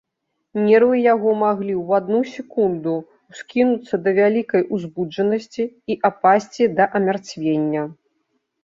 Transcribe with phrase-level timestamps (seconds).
[0.67, 2.95] Нервы яго маглі ў адну секунду
[3.31, 7.81] ўскінуцца да вялікай узбуджанасці і апасці да амярцвення.